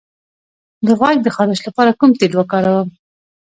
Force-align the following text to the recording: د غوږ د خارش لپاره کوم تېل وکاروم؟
د 0.85 0.87
غوږ 0.99 1.17
د 1.23 1.27
خارش 1.35 1.59
لپاره 1.67 1.97
کوم 1.99 2.11
تېل 2.19 2.33
وکاروم؟ 2.35 2.87